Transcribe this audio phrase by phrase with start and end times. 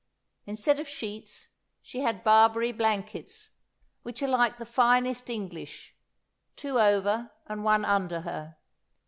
[0.47, 1.49] Instead of sheets,
[1.83, 3.51] she had Barbary blankets,
[4.01, 5.95] which are like the finest English,
[6.55, 8.57] two over and one under her.